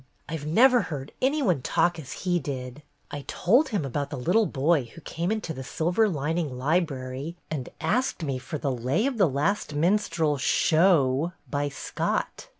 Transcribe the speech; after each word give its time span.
I've 0.27 0.47
never 0.47 0.81
heard 0.89 1.11
any 1.21 1.43
one 1.43 1.61
talk 1.61 1.99
as 1.99 2.11
he 2.25 2.39
did. 2.39 2.81
I 3.11 3.23
told 3.27 3.69
him 3.69 3.85
about 3.85 4.09
the 4.09 4.17
little 4.17 4.47
boy 4.47 4.85
who 4.85 5.01
came 5.01 5.31
into 5.31 5.53
the 5.53 5.63
'Silver 5.63 6.09
Lining 6.09 6.57
Library' 6.57 7.35
and 7.51 7.69
asked 7.79 8.23
me 8.23 8.39
for 8.39 8.57
'The 8.57 8.71
Lay 8.71 9.05
of 9.05 9.19
the 9.19 9.29
Last 9.29 9.75
Min 9.75 9.99
strel 9.99 10.39
Show, 10.39 11.33
by 11.47 11.69
Scott. 11.69 12.47